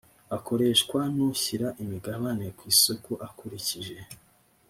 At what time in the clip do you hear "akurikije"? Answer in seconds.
3.27-3.95